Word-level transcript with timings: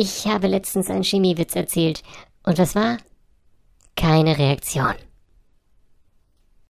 Ich 0.00 0.28
habe 0.28 0.46
letztens 0.46 0.90
einen 0.90 1.02
Chemiewitz 1.02 1.56
erzählt. 1.56 2.04
Und 2.44 2.56
was 2.58 2.76
war? 2.76 2.98
Keine 3.96 4.38
Reaktion. 4.38 4.94